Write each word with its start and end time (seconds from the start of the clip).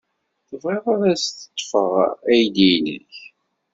Tebɣiḍ 0.47 0.85
ad 0.93 1.03
as-ḍḍfeɣ 1.13 1.91
aydi-nnek? 2.29 3.15